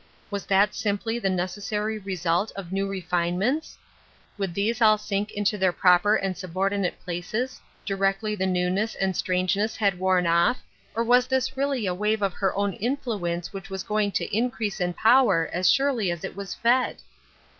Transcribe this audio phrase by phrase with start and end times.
[0.31, 3.77] Was that simply the necessary result of new refinements?
[4.35, 7.85] Would these all sink into their proper and iubordinate places 348 Ruth Urskine's Crosses,
[8.17, 10.63] directly the newness and strangeness had worn off,
[10.95, 14.35] or was this really a wave of her own mflu ence which was going to
[14.35, 17.03] increase in power aa surely as it was fed